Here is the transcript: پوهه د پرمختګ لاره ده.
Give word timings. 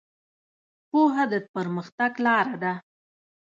پوهه 0.89 1.23
د 1.31 1.33
پرمختګ 1.53 2.11
لاره 2.25 2.55
ده. 2.63 2.73